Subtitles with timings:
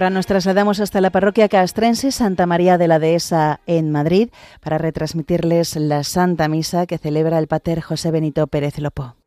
[0.00, 4.30] ahora nos trasladamos hasta la parroquia castrense Santa María de la Dehesa en Madrid
[4.60, 9.19] para retransmitirles la Santa Misa que celebra el pater José Benito Pérez Lopo.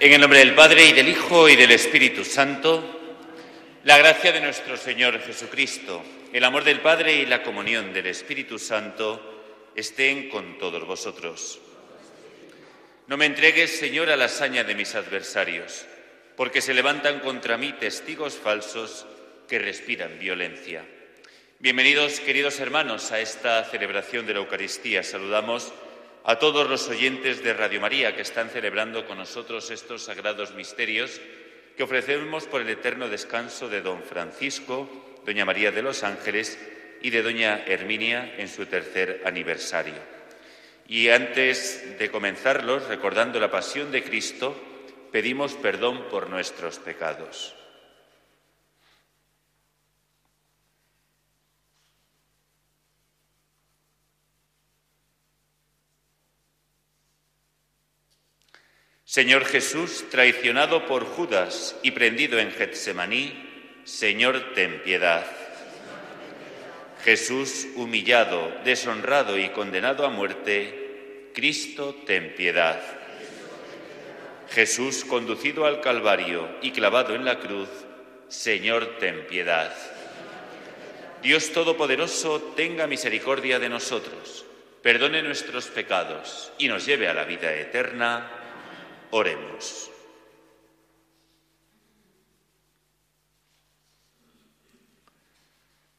[0.00, 3.18] En el nombre del Padre y del Hijo y del Espíritu Santo,
[3.82, 8.60] la gracia de nuestro Señor Jesucristo, el amor del Padre y la comunión del Espíritu
[8.60, 11.58] Santo estén con todos vosotros.
[13.08, 15.84] No me entregues, Señor, a la hazaña de mis adversarios,
[16.36, 19.04] porque se levantan contra mí testigos falsos
[19.48, 20.84] que respiran violencia.
[21.58, 25.02] Bienvenidos, queridos hermanos, a esta celebración de la Eucaristía.
[25.02, 25.72] Saludamos
[26.28, 31.22] a todos los oyentes de Radio María que están celebrando con nosotros estos sagrados misterios
[31.74, 34.90] que ofrecemos por el eterno descanso de don Francisco,
[35.24, 36.58] doña María de los Ángeles
[37.00, 39.94] y de doña Herminia en su tercer aniversario.
[40.86, 44.54] Y antes de comenzarlos, recordando la pasión de Cristo,
[45.10, 47.57] pedimos perdón por nuestros pecados.
[59.08, 63.32] Señor Jesús, traicionado por Judas y prendido en Getsemaní,
[63.84, 65.24] Señor, ten piedad.
[67.02, 72.82] Jesús, humillado, deshonrado y condenado a muerte, Cristo, ten piedad.
[74.50, 77.70] Jesús, conducido al Calvario y clavado en la cruz,
[78.28, 79.74] Señor, ten piedad.
[81.22, 84.44] Dios Todopoderoso, tenga misericordia de nosotros,
[84.82, 88.37] perdone nuestros pecados y nos lleve a la vida eterna.
[89.10, 89.90] Oremos.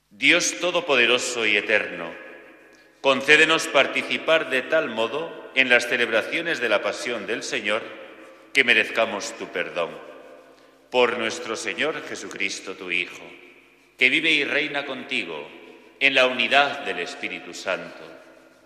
[0.10, 2.14] Dios Todopoderoso y Eterno,
[3.00, 7.82] concédenos participar de tal modo en las celebraciones de la pasión del Señor
[8.54, 9.90] que merezcamos tu perdón.
[10.92, 13.24] Por nuestro Señor Jesucristo, tu Hijo,
[13.98, 15.48] que vive y reina contigo
[16.00, 18.04] en la unidad del Espíritu Santo,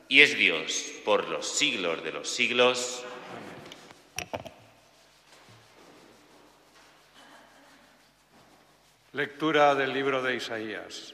[0.07, 3.05] y es Dios por los siglos de los siglos.
[9.13, 11.13] Lectura del libro de Isaías.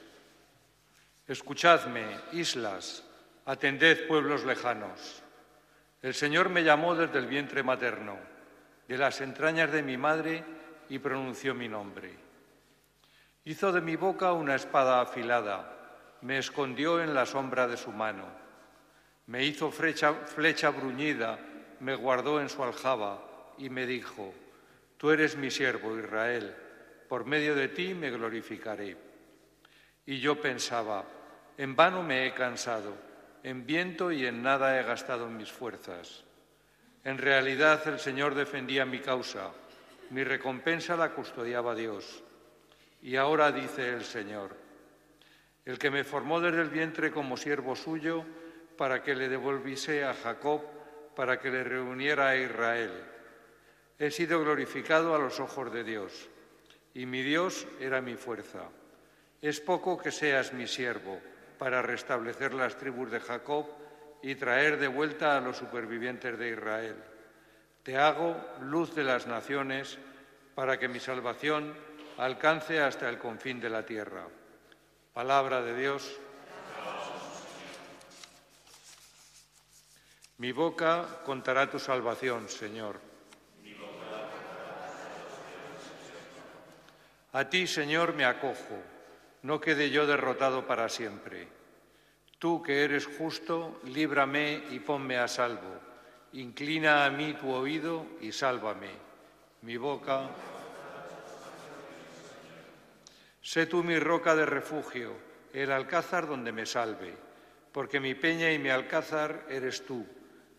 [1.27, 3.03] Escuchadme, islas,
[3.45, 5.21] atended pueblos lejanos.
[6.01, 8.17] El Señor me llamó desde el vientre materno,
[8.87, 10.45] de las entrañas de mi madre,
[10.87, 12.13] y pronunció mi nombre.
[13.43, 18.25] Hizo de mi boca una espada afilada, me escondió en la sombra de su mano.
[19.27, 21.37] Me hizo flecha, flecha bruñida,
[21.79, 23.23] me guardó en su aljaba
[23.57, 24.33] y me dijo,
[24.97, 26.55] Tú eres mi siervo, Israel
[27.09, 28.95] por medio de ti me glorificaré.
[30.05, 31.03] Y yo pensaba,
[31.57, 32.95] en vano me he cansado,
[33.43, 36.23] en viento y en nada he gastado mis fuerzas.
[37.03, 39.49] En realidad el Señor defendía mi causa,
[40.11, 42.23] mi recompensa la custodiaba Dios.
[43.01, 44.55] Y ahora dice el Señor,
[45.65, 48.23] el que me formó desde el vientre como siervo suyo,
[48.77, 50.61] para que le devolviese a Jacob,
[51.19, 52.93] para que le reuniera a Israel.
[53.99, 56.29] He sido glorificado a los ojos de Dios
[56.93, 58.61] y mi Dios era mi fuerza.
[59.41, 61.19] Es poco que seas mi siervo
[61.57, 63.65] para restablecer las tribus de Jacob
[64.23, 66.95] y traer de vuelta a los supervivientes de Israel.
[67.83, 69.97] Te hago luz de las naciones
[70.55, 71.73] para que mi salvación
[72.15, 74.25] alcance hasta el confín de la tierra.
[75.13, 76.17] Palabra de Dios.
[80.39, 82.95] Mi boca contará tu salvación, Señor.
[87.33, 88.79] A ti, Señor, me acojo,
[89.43, 91.45] no quede yo derrotado para siempre.
[92.39, 95.75] Tú que eres justo, líbrame y ponme a salvo.
[96.31, 98.91] Inclina a mí tu oído y sálvame.
[99.63, 100.29] Mi boca.
[103.41, 105.11] Sé tú mi roca de refugio,
[105.51, 107.13] el alcázar donde me salve,
[107.73, 110.07] porque mi peña y mi alcázar eres tú.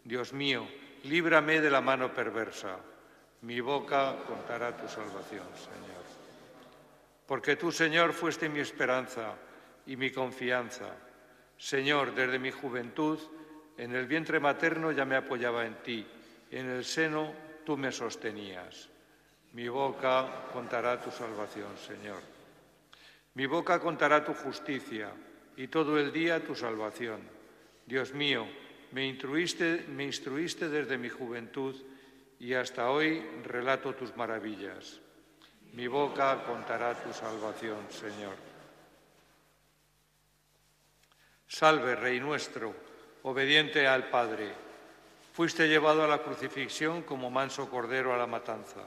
[0.04, 0.66] Dios mío,
[1.04, 2.78] líbrame de la mano perversa.
[3.42, 6.04] Mi boca contará tu salvación, Señor.
[7.26, 9.34] Porque tú, Señor, fuiste mi esperanza
[9.86, 10.94] y mi confianza.
[11.56, 13.18] Señor, desde mi juventud,
[13.76, 16.06] en el vientre materno ya me apoyaba en ti,
[16.50, 17.32] en el seno
[17.64, 18.88] tú me sostenías.
[19.52, 22.20] Mi boca contará tu salvación, Señor.
[23.34, 25.12] Mi boca contará tu justicia
[25.56, 27.20] y todo el día tu salvación.
[27.86, 28.46] Dios mío,
[28.92, 31.74] me instruiste, me instruiste desde mi juventud
[32.38, 34.98] y hasta hoy relato tus maravillas.
[35.72, 38.34] Mi boca contará tu salvación, Señor.
[41.46, 42.74] Salve, Rey nuestro,
[43.22, 44.52] obediente al Padre.
[45.32, 48.80] Fuiste llevado a la crucifixión como manso cordero a la matanza.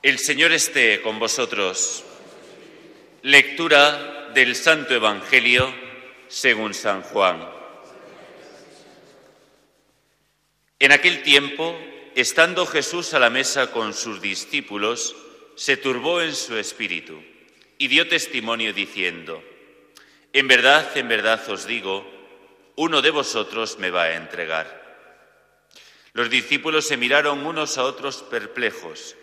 [0.00, 2.04] El Señor esté con vosotros.
[3.22, 5.74] Lectura del Santo Evangelio
[6.28, 7.48] según San Juan.
[10.78, 11.76] En aquel tiempo,
[12.14, 15.16] estando Jesús a la mesa con sus discípulos,
[15.56, 17.20] se turbó en su espíritu
[17.78, 19.42] y dio testimonio diciendo,
[20.32, 22.06] En verdad, en verdad os digo,
[22.76, 24.78] uno de vosotros me va a entregar.
[26.12, 29.16] Los discípulos se miraron unos a otros perplejos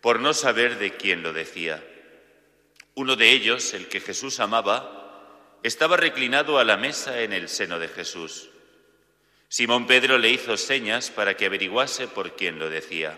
[0.00, 1.82] por no saber de quién lo decía.
[2.98, 7.78] Uno de ellos, el que Jesús amaba, estaba reclinado a la mesa en el seno
[7.78, 8.50] de Jesús.
[9.48, 13.16] Simón Pedro le hizo señas para que averiguase por quién lo decía.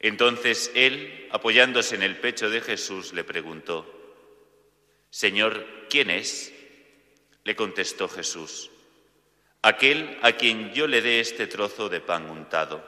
[0.00, 3.84] Entonces él, apoyándose en el pecho de Jesús, le preguntó,
[5.10, 6.50] Señor, ¿quién es?
[7.44, 8.70] Le contestó Jesús,
[9.60, 12.82] aquel a quien yo le dé este trozo de pan untado.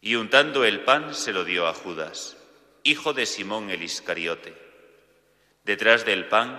[0.00, 2.36] Y untando el pan se lo dio a Judas,
[2.82, 4.54] hijo de Simón el Iscariote.
[5.64, 6.58] Detrás del pan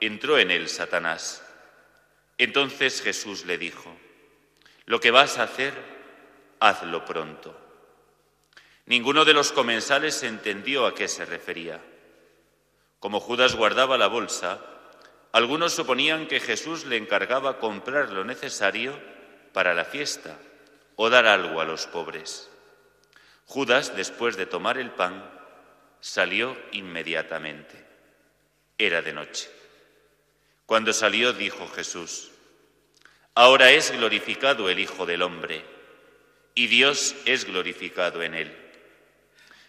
[0.00, 1.44] entró en él Satanás.
[2.38, 3.94] Entonces Jesús le dijo,
[4.86, 5.74] lo que vas a hacer,
[6.58, 7.56] hazlo pronto.
[8.86, 11.80] Ninguno de los comensales entendió a qué se refería.
[12.98, 14.60] Como Judas guardaba la bolsa,
[15.32, 18.98] algunos suponían que Jesús le encargaba comprar lo necesario
[19.52, 20.36] para la fiesta
[20.96, 22.50] o dar algo a los pobres.
[23.46, 25.39] Judas, después de tomar el pan,
[26.00, 27.84] salió inmediatamente.
[28.78, 29.50] Era de noche.
[30.66, 32.30] Cuando salió dijo Jesús,
[33.34, 35.64] Ahora es glorificado el Hijo del Hombre,
[36.54, 38.56] y Dios es glorificado en él.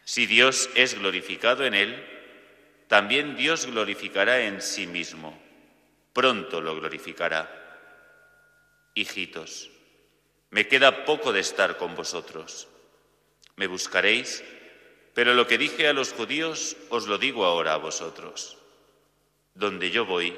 [0.03, 2.07] Si Dios es glorificado en él,
[2.87, 5.41] también Dios glorificará en sí mismo.
[6.11, 7.49] Pronto lo glorificará.
[8.93, 9.69] Hijitos,
[10.49, 12.67] me queda poco de estar con vosotros.
[13.55, 14.43] Me buscaréis,
[15.13, 18.57] pero lo que dije a los judíos os lo digo ahora a vosotros.
[19.53, 20.35] Donde yo voy,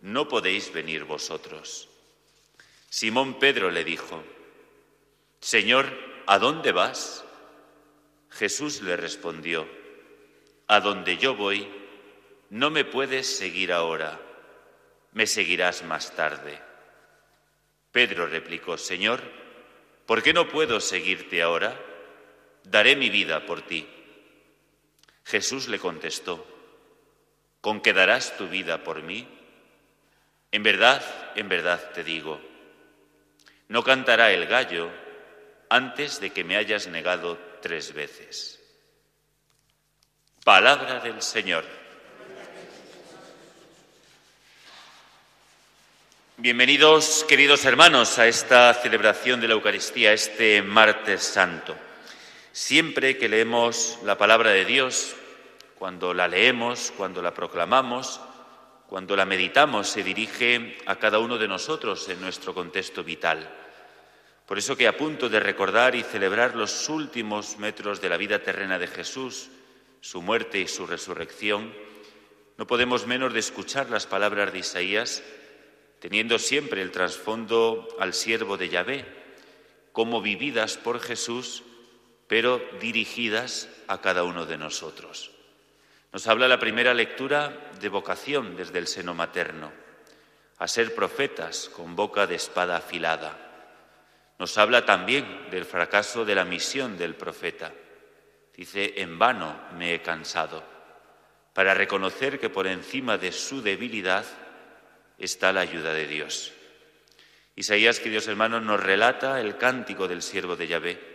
[0.00, 1.88] no podéis venir vosotros.
[2.88, 4.22] Simón Pedro le dijo,
[5.40, 5.86] Señor,
[6.26, 7.24] ¿a dónde vas?
[8.30, 9.68] Jesús le respondió,
[10.68, 11.68] A donde yo voy,
[12.50, 14.20] no me puedes seguir ahora,
[15.12, 16.60] me seguirás más tarde.
[17.90, 19.20] Pedro replicó, Señor,
[20.06, 21.89] ¿por qué no puedo seguirte ahora?
[22.64, 23.88] Daré mi vida por ti.
[25.24, 26.46] Jesús le contestó,
[27.60, 29.28] ¿con qué darás tu vida por mí?
[30.52, 31.02] En verdad,
[31.36, 32.40] en verdad te digo,
[33.68, 34.90] no cantará el gallo
[35.68, 38.60] antes de que me hayas negado tres veces.
[40.44, 41.64] Palabra del Señor.
[46.38, 51.76] Bienvenidos, queridos hermanos, a esta celebración de la Eucaristía, este martes santo.
[52.52, 55.14] Siempre que leemos la palabra de Dios,
[55.78, 58.20] cuando la leemos, cuando la proclamamos,
[58.88, 63.48] cuando la meditamos, se dirige a cada uno de nosotros en nuestro contexto vital.
[64.46, 68.40] Por eso que a punto de recordar y celebrar los últimos metros de la vida
[68.40, 69.48] terrena de Jesús,
[70.00, 71.72] su muerte y su resurrección,
[72.56, 75.22] no podemos menos de escuchar las palabras de Isaías,
[76.00, 79.04] teniendo siempre el trasfondo al siervo de Yahvé,
[79.92, 81.62] como vividas por Jesús,
[82.30, 85.32] pero dirigidas a cada uno de nosotros.
[86.12, 89.72] Nos habla la primera lectura de vocación desde el seno materno,
[90.58, 93.36] a ser profetas con boca de espada afilada.
[94.38, 97.72] Nos habla también del fracaso de la misión del profeta.
[98.54, 100.62] Dice, en vano me he cansado,
[101.52, 104.24] para reconocer que por encima de su debilidad
[105.18, 106.52] está la ayuda de Dios.
[107.56, 111.10] Isaías, queridos hermanos, nos relata el cántico del siervo de Yahvé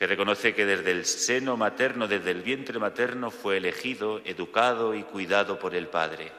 [0.00, 5.02] que reconoce que desde el seno materno, desde el vientre materno, fue elegido, educado y
[5.02, 6.32] cuidado por el Padre.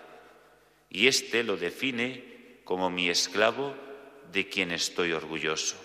[0.89, 3.75] Y éste lo define como mi esclavo
[4.31, 5.75] de quien estoy orgulloso.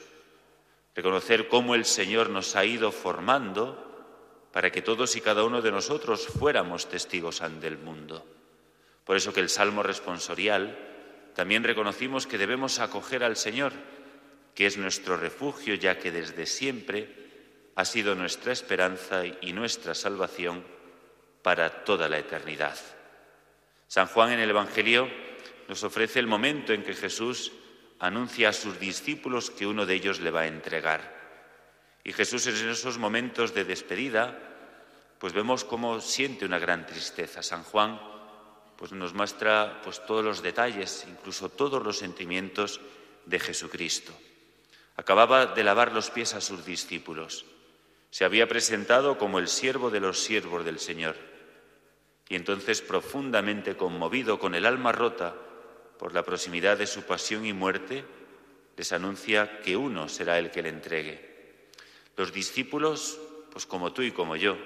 [0.95, 5.71] Reconocer cómo el Señor nos ha ido formando para que todos y cada uno de
[5.71, 8.25] nosotros fuéramos testigos ante el mundo.
[9.05, 10.79] Por eso que el Salmo responsorial
[11.35, 13.75] también reconocimos que debemos acoger al Señor,
[14.55, 17.26] que es nuestro refugio, ya que desde siempre
[17.77, 20.65] ha sido nuestra esperanza y nuestra salvación
[21.43, 22.77] para toda la eternidad.
[23.87, 25.09] San Juan en el Evangelio
[25.69, 27.53] nos ofrece el momento en que Jesús
[27.99, 31.15] anuncia a sus discípulos que uno de ellos le va a entregar.
[32.03, 34.39] Y Jesús en esos momentos de despedida,
[35.19, 37.43] pues vemos cómo siente una gran tristeza.
[37.43, 38.01] San Juan
[38.77, 42.81] pues nos muestra pues todos los detalles, incluso todos los sentimientos
[43.25, 44.13] de Jesucristo.
[44.97, 47.45] Acababa de lavar los pies a sus discípulos.
[48.17, 51.17] Se había presentado como el siervo de los siervos del Señor.
[52.31, 55.35] Y entonces, profundamente conmovido, con el alma rota,
[55.99, 58.07] por la proximidad de su pasión y muerte,
[58.75, 61.69] les anuncia que uno será el que le entregue.
[62.17, 63.21] Los discípulos,
[63.53, 64.57] pues como tú y como yo,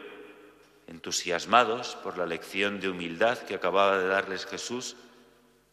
[0.87, 4.95] entusiasmados por la lección de humildad que acababa de darles Jesús,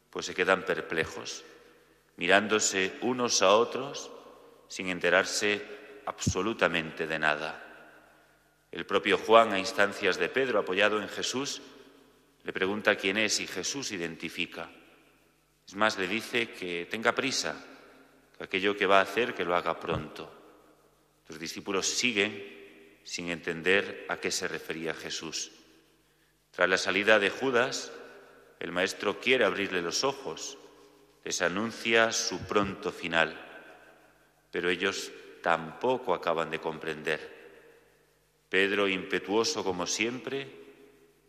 [0.09, 1.43] pues se quedan perplejos,
[2.15, 4.09] mirándose unos a otros
[4.67, 5.63] sin enterarse
[6.07, 7.65] absolutamente de nada.
[8.71, 11.61] El propio Juan, a instancias de Pedro, apoyado en Jesús,
[12.43, 14.69] le pregunta quién es y Jesús identifica.
[15.67, 17.55] Es más, le dice que tenga prisa,
[18.37, 20.31] que aquello que va a hacer, que lo haga pronto.
[21.27, 25.51] Los discípulos siguen sin entender a qué se refería Jesús.
[26.51, 27.91] Tras la salida de Judas,
[28.59, 30.57] el Maestro quiere abrirle los ojos,
[31.23, 33.37] les anuncia su pronto final,
[34.51, 37.36] pero ellos tampoco acaban de comprender.
[38.49, 40.47] Pedro, impetuoso como siempre,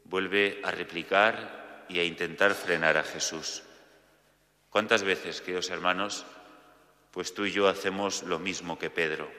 [0.05, 3.63] vuelve a replicar y a intentar frenar a Jesús.
[4.71, 6.25] ¿Cuántas veces, queridos hermanos,
[7.11, 9.31] pues tú y yo hacemos lo mismo que Pedro?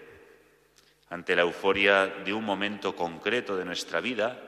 [1.10, 4.40] Ante la euforia de un momento concreto de nuestra vida,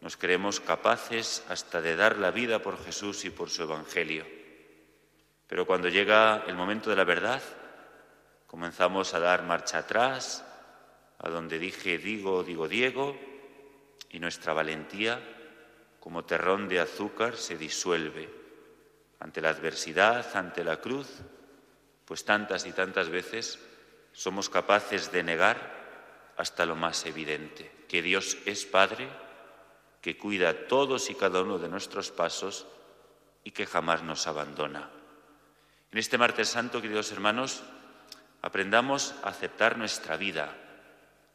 [0.00, 4.26] nos creemos capaces hasta de dar la vida por Jesús y por su Evangelio.
[5.46, 7.42] Pero cuando llega el momento de la verdad,
[8.46, 10.44] comenzamos a dar marcha atrás,
[11.22, 13.16] a donde dije digo, digo Diego,
[14.10, 15.20] y nuestra valentía,
[16.00, 18.28] como terrón de azúcar, se disuelve
[19.20, 21.08] ante la adversidad, ante la cruz,
[22.04, 23.58] pues tantas y tantas veces
[24.12, 29.08] somos capaces de negar hasta lo más evidente, que Dios es Padre,
[30.00, 32.66] que cuida todos y cada uno de nuestros pasos
[33.44, 34.90] y que jamás nos abandona.
[35.92, 37.62] En este martes santo, queridos hermanos,
[38.42, 40.56] aprendamos a aceptar nuestra vida,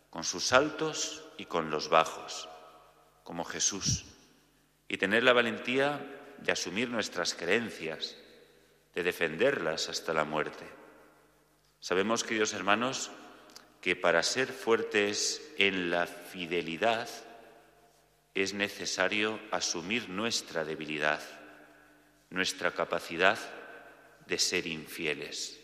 [0.09, 2.49] con sus altos y con los bajos,
[3.23, 4.05] como Jesús,
[4.87, 8.15] y tener la valentía de asumir nuestras creencias,
[8.95, 10.65] de defenderlas hasta la muerte.
[11.79, 13.11] Sabemos, queridos hermanos,
[13.81, 17.07] que para ser fuertes en la fidelidad
[18.33, 21.21] es necesario asumir nuestra debilidad,
[22.29, 23.37] nuestra capacidad
[24.25, 25.59] de ser infieles.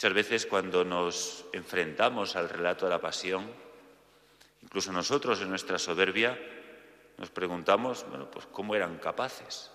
[0.00, 3.46] Muchas veces cuando nos enfrentamos al relato de la pasión,
[4.62, 6.40] incluso nosotros en nuestra soberbia,
[7.18, 9.70] nos preguntamos, bueno, pues cómo eran capaces,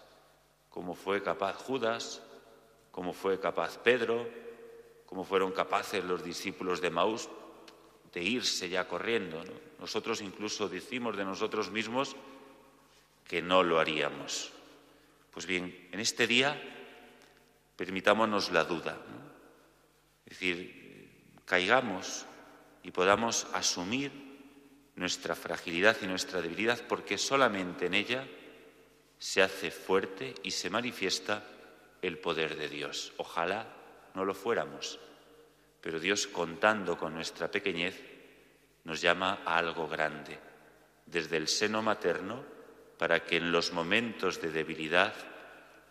[0.72, 2.24] cómo fue capaz Judas,
[2.90, 4.28] cómo fue capaz Pedro,
[5.06, 7.30] cómo fueron capaces los discípulos de Maús
[8.12, 9.44] de irse ya corriendo.
[9.78, 12.16] Nosotros incluso decimos de nosotros mismos
[13.28, 14.52] que no lo haríamos.
[15.30, 16.60] Pues bien, en este día
[17.78, 18.98] permitámonos la duda,
[20.26, 22.26] es decir, caigamos
[22.84, 24.12] y podamos asumir
[24.96, 28.28] nuestra fragilidad y nuestra debilidad, porque solamente en ella
[29.18, 31.44] se hace fuerte y se manifiesta
[32.02, 33.14] el poder de Dios.
[33.18, 33.68] Ojalá
[34.14, 35.00] no lo fuéramos,
[35.82, 38.02] pero Dios, contando con nuestra pequeñez,
[38.84, 40.40] nos llama a algo grande,
[41.06, 42.44] desde el seno materno,
[42.98, 45.14] para que en los momentos de debilidad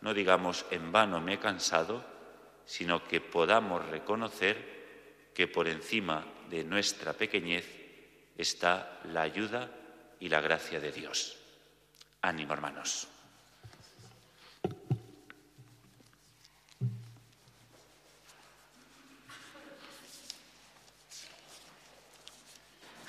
[0.00, 2.04] no digamos en vano me he cansado,
[2.66, 7.66] sino que podamos reconocer que por encima de nuestra pequeñez
[8.36, 9.70] está la ayuda
[10.20, 11.36] y la gracia de Dios.
[12.22, 13.08] Ánimo, hermanos.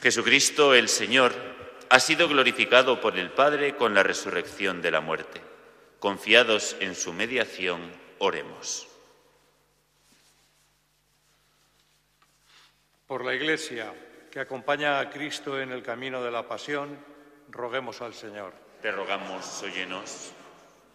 [0.02, 1.34] Jesucristo el Señor
[1.90, 5.42] ha sido glorificado por el Padre con la resurrección de la muerte.
[6.00, 8.88] Confiados en su mediación, oremos.
[13.08, 13.94] Por la Iglesia
[14.32, 16.98] que acompaña a Cristo en el camino de la pasión,
[17.50, 18.52] roguemos al Señor.
[18.82, 20.32] Te rogamos, óyenos.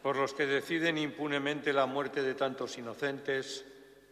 [0.02, 3.64] Por los que deciden impunemente la muerte de tantos inocentes,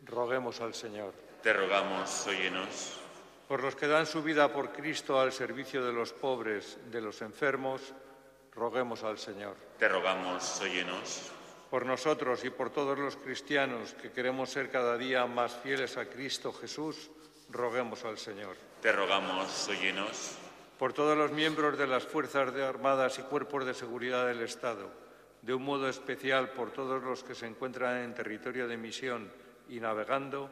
[0.04, 1.12] roguemos al Señor.
[1.42, 3.00] Te rogamos, óyenos.
[3.48, 7.20] Por los que dan su vida por Cristo al servicio de los pobres, de los
[7.20, 7.94] enfermos,
[8.54, 9.56] roguemos al Señor.
[9.78, 11.32] Te rogamos, óyenos.
[11.68, 16.06] por nosotros y por todos los cristianos que queremos ser cada día más fieles a
[16.06, 17.10] Cristo Jesús,
[17.50, 18.56] roguemos al Señor.
[18.80, 20.36] Te rogamos, óyenos.
[20.78, 24.90] Por todos los miembros de las Fuerzas Armadas y Cuerpos de Seguridad del Estado,
[25.42, 29.32] de un modo especial por todos los que se encuentran en territorio de misión
[29.68, 30.50] y navegando,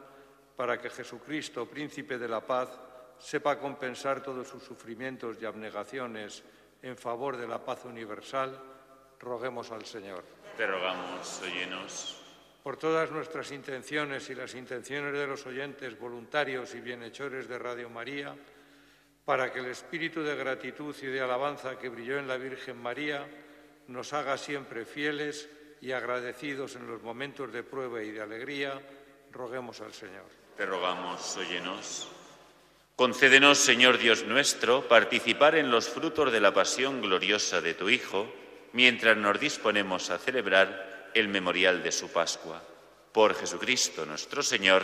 [0.55, 2.69] para que Jesucristo, Príncipe de la Paz,
[3.19, 6.43] sepa compensar todos sus sufrimientos y abnegaciones
[6.81, 8.59] en favor de la paz universal,
[9.19, 10.23] roguemos al Señor.
[10.55, 12.26] Te rogamos, óyenos.
[12.67, 17.89] Por todas nuestras intenciones y las intenciones de los oyentes, voluntarios y bienhechores de Radio
[17.89, 18.35] María,
[19.23, 23.25] para que el espíritu de gratitud y de alabanza que brilló en la Virgen María
[23.87, 25.47] nos haga siempre fieles
[25.79, 28.81] y agradecidos en los momentos de prueba y de alegría,
[29.31, 30.25] roguemos al Señor.
[30.57, 32.09] Te rogamos, óyenos.
[32.97, 38.27] Concédenos, Señor Dios nuestro, participar en los frutos de la pasión gloriosa de tu Hijo,
[38.73, 42.61] mientras nos disponemos a celebrar el memorial de su Pascua.
[43.11, 44.83] Por Jesucristo nuestro Señor.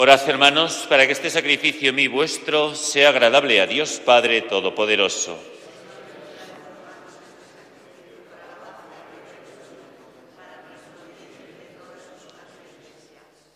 [0.00, 5.36] Orad, hermanos, para que este sacrificio mi vuestro sea agradable a Dios Padre Todopoderoso.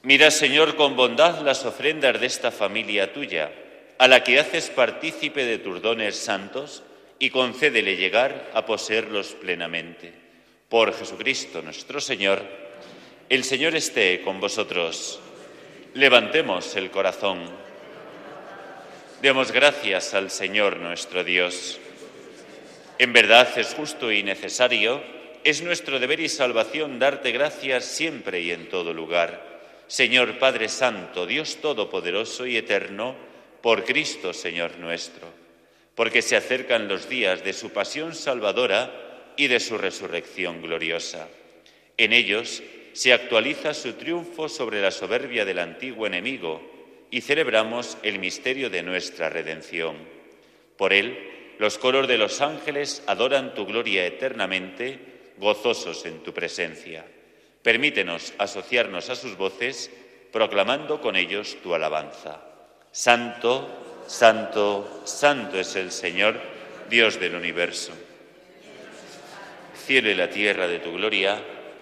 [0.03, 3.53] Mira, Señor, con bondad las ofrendas de esta familia tuya,
[3.99, 6.83] a la que haces partícipe de tus dones santos,
[7.21, 10.13] y concédele llegar a poseerlos plenamente.
[10.69, 12.43] Por Jesucristo nuestro Señor,
[13.29, 15.21] el Señor esté con vosotros.
[15.95, 17.39] Levantemos el corazón.
[19.21, 21.79] Demos gracias al Señor nuestro Dios.
[22.99, 25.03] En verdad es justo y necesario,
[25.45, 29.61] es nuestro deber y salvación darte gracias siempre y en todo lugar.
[29.87, 33.15] Señor Padre Santo, Dios Todopoderoso y Eterno,
[33.61, 35.29] por Cristo Señor nuestro,
[35.95, 41.29] porque se acercan los días de su pasión salvadora y de su resurrección gloriosa.
[41.99, 46.61] En ellos, se actualiza su triunfo sobre la soberbia del antiguo enemigo
[47.11, 49.97] y celebramos el misterio de nuestra redención.
[50.77, 54.99] Por él, los coros de los ángeles adoran tu gloria eternamente,
[55.39, 57.05] gozosos en tu presencia.
[57.63, 59.91] Permítenos asociarnos a sus voces,
[60.33, 62.41] proclamando con ellos tu alabanza.
[62.91, 66.41] Santo, santo, santo es el Señor,
[66.91, 67.93] Dios del universo.
[69.87, 71.41] Cielo y la tierra de tu gloria,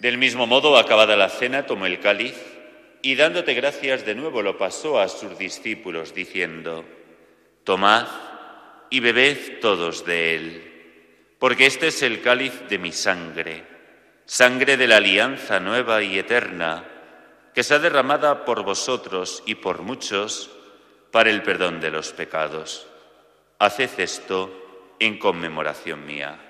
[0.00, 2.34] Del mismo modo, acabada la cena, tomó el cáliz
[3.02, 6.86] y dándote gracias de nuevo lo pasó a sus discípulos, diciendo,
[7.64, 8.06] Tomad
[8.88, 13.62] y bebed todos de él, porque este es el cáliz de mi sangre,
[14.24, 16.82] sangre de la alianza nueva y eterna,
[17.54, 20.50] que se ha derramada por vosotros y por muchos
[21.10, 22.86] para el perdón de los pecados.
[23.58, 26.49] Haced esto en conmemoración mía.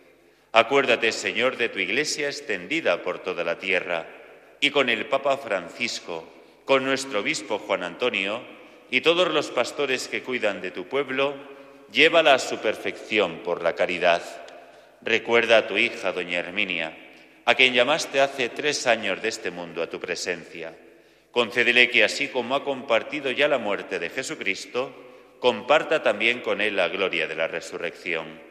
[0.53, 4.05] Acuérdate, Señor, de tu Iglesia extendida por toda la tierra,
[4.59, 6.27] y con el Papa Francisco,
[6.65, 8.41] con nuestro obispo Juan Antonio,
[8.89, 11.35] y todos los pastores que cuidan de tu pueblo,
[11.91, 14.21] llévala a su perfección por la caridad.
[15.01, 16.97] Recuerda a tu hija, doña Herminia,
[17.45, 20.75] a quien llamaste hace tres años de este mundo a tu presencia.
[21.31, 24.93] Concédele que así como ha compartido ya la muerte de Jesucristo,
[25.39, 28.50] comparta también con él la gloria de la resurrección.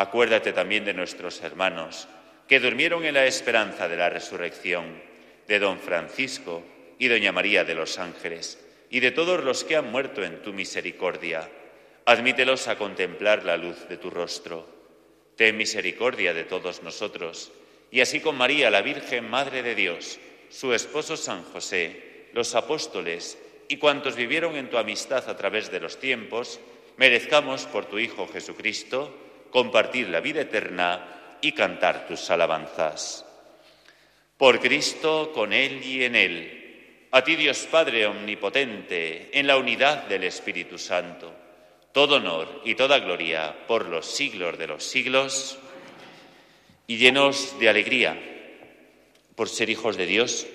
[0.00, 2.08] Acuérdate también de nuestros hermanos
[2.48, 4.98] que durmieron en la esperanza de la resurrección,
[5.46, 6.62] de don Francisco
[6.98, 8.58] y doña María de los Ángeles
[8.88, 11.46] y de todos los que han muerto en tu misericordia.
[12.06, 14.66] Admítelos a contemplar la luz de tu rostro.
[15.36, 17.52] Ten misericordia de todos nosotros,
[17.90, 23.36] y así con María, la Virgen Madre de Dios, su esposo San José, los apóstoles
[23.68, 26.58] y cuantos vivieron en tu amistad a través de los tiempos,
[26.96, 33.24] merezcamos por tu Hijo Jesucristo compartir la vida eterna y cantar tus alabanzas.
[34.36, 36.60] Por Cristo, con Él y en Él
[37.12, 41.32] a ti Dios Padre Omnipotente, en la unidad del Espíritu Santo,
[41.90, 45.58] todo honor y toda gloria por los siglos de los siglos,
[46.86, 48.16] y llenos de alegría
[49.34, 50.46] por ser hijos de Dios,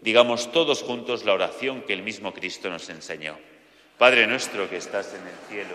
[0.00, 3.36] digamos todos juntos la oración que el mismo Cristo nos enseñó.
[3.98, 5.74] Padre nuestro que estás en el cielo,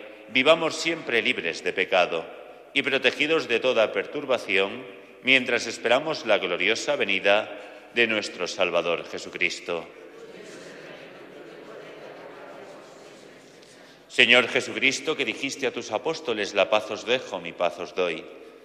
[0.33, 2.25] vivamos siempre libres de pecado
[2.73, 4.85] y protegidos de toda perturbación,
[5.23, 7.49] mientras esperamos la gloriosa venida
[7.93, 9.87] de nuestro Salvador Jesucristo.
[14.07, 18.23] Señor Jesucristo, que dijiste a tus apóstoles, la paz os dejo, mi paz os doy.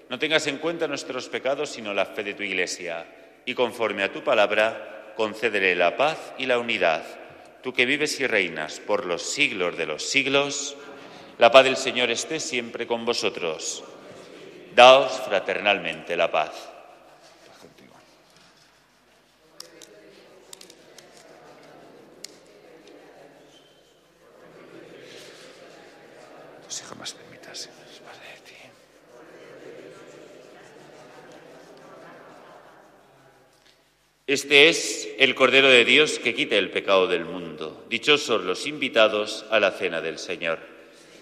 [0.09, 3.07] No tengas en cuenta nuestros pecados, sino la fe de tu Iglesia,
[3.45, 7.05] y conforme a tu palabra, concédele la paz y la unidad.
[7.63, 10.77] Tú que vives y reinas por los siglos de los siglos,
[11.39, 13.85] la paz del Señor esté siempre con vosotros.
[14.75, 16.77] Daos fraternalmente la paz.
[34.27, 37.87] Este es el Cordero de Dios que quita el pecado del mundo.
[37.89, 40.76] Dichosos los invitados a la cena del Señor.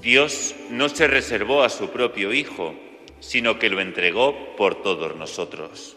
[0.00, 2.74] Dios no se reservó a su propio Hijo,
[3.20, 5.96] sino que lo entregó por todos nosotros.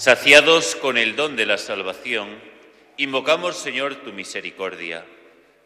[0.00, 2.40] Saciados con el don de la salvación,
[2.96, 5.04] invocamos, Señor, tu misericordia,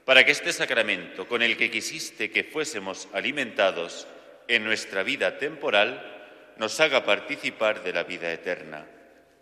[0.05, 4.09] para que este sacramento con el que quisiste que fuésemos alimentados
[4.49, 8.85] en nuestra vida temporal, nos haga participar de la vida eterna.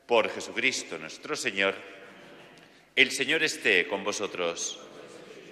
[0.07, 1.75] Por Jesucristo nuestro Señor,
[2.95, 4.79] el Señor esté con vosotros.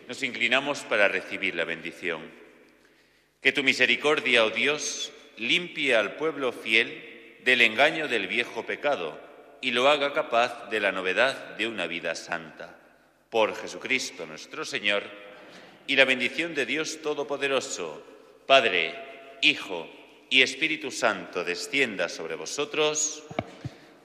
[0.06, 2.30] Nos inclinamos para recibir la bendición.
[3.40, 9.29] Que tu misericordia, oh Dios, limpie al pueblo fiel del engaño del viejo pecado
[9.60, 12.76] y lo haga capaz de la novedad de una vida santa.
[13.28, 15.02] Por Jesucristo nuestro Señor,
[15.86, 18.02] y la bendición de Dios Todopoderoso,
[18.46, 18.94] Padre,
[19.42, 19.88] Hijo
[20.28, 23.22] y Espíritu Santo, descienda sobre vosotros.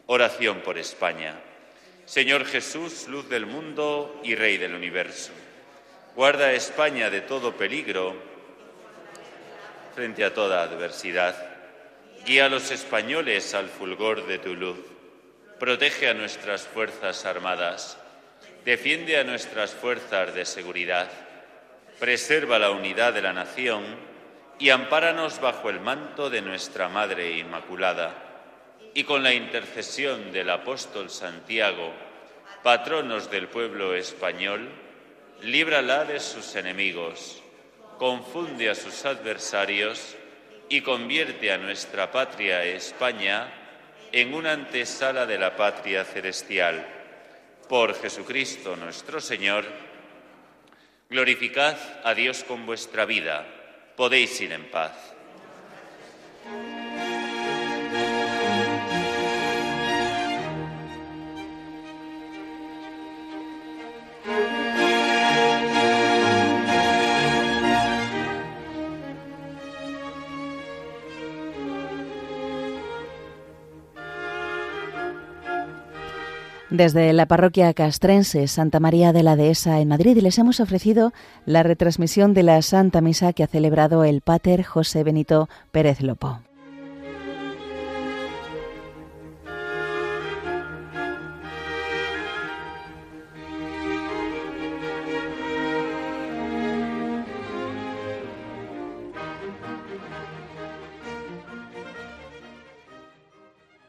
[0.07, 1.39] Oración por España.
[2.05, 5.31] Señor Jesús, luz del mundo y Rey del universo,
[6.15, 8.15] guarda a España de todo peligro
[9.95, 11.35] frente a toda adversidad.
[12.25, 14.94] Guía a los españoles al fulgor de tu luz
[15.59, 17.97] Protege a nuestras Fuerzas Armadas,
[18.65, 21.09] defiende a nuestras fuerzas de seguridad,
[21.97, 23.85] preserva la unidad de la nación
[24.59, 28.13] y ampáranos bajo el manto de nuestra Madre Inmaculada.
[28.93, 31.93] Y con la intercesión del apóstol Santiago,
[32.61, 34.69] patronos del pueblo español,
[35.41, 37.41] líbrala de sus enemigos,
[37.97, 40.17] confunde a sus adversarios
[40.67, 43.64] y convierte a nuestra patria España
[44.15, 46.87] en una antesala de la patria celestial.
[47.67, 49.65] Por Jesucristo nuestro Señor,
[51.09, 53.45] glorificad a Dios con vuestra vida.
[53.97, 54.93] Podéis ir en paz.
[76.75, 81.13] Desde la parroquia castrense Santa María de la Dehesa en Madrid les hemos ofrecido
[81.45, 86.41] la retransmisión de la Santa Misa que ha celebrado el Pater José Benito Pérez Lopo.